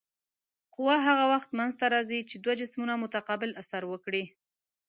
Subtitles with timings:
[0.75, 4.23] قوه هغه وخت منځته راځي چې دوه جسمونه متقابل اثر وکړي.